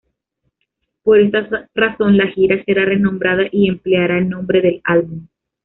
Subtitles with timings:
[1.03, 5.27] Por esta razón, la gira será renombrada y empleará el nombre del álbum.